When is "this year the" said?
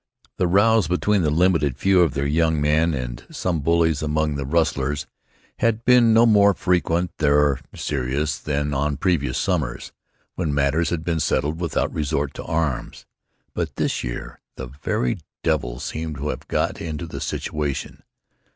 13.75-14.65